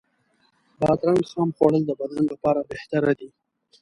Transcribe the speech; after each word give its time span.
بادرنګ 0.79 1.21
خام 1.31 1.49
خوړل 1.55 1.83
د 1.87 1.91
بدن 1.99 2.23
لپاره 2.31 2.61
بهتر 2.69 3.03
دی. 3.19 3.29